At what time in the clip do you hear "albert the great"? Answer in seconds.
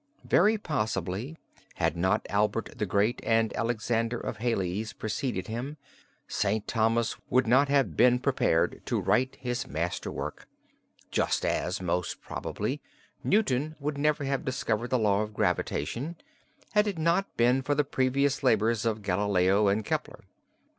2.27-3.21